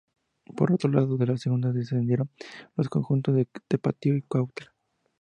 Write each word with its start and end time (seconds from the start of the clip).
Por 0.57 0.71
otro 0.73 0.89
lado, 0.89 1.15
de 1.15 1.27
la 1.27 1.37
Segunda 1.37 1.71
descendieron 1.71 2.31
los 2.75 2.89
conjuntos 2.89 3.35
de 3.35 3.47
Tapatío 3.67 4.15
y 4.15 4.23
Cuautla. 4.23 4.73